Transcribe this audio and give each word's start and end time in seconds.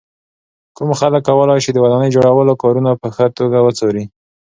کوم 0.77 0.89
خلک 0.99 1.21
کولای 1.27 1.59
شي 1.63 1.71
د 1.73 1.77
ودانۍ 1.83 2.09
جوړولو 2.15 2.53
کارونه 2.61 2.91
په 3.01 3.07
ښه 3.15 3.25
توګه 3.39 3.57
وڅاري. 3.61 4.03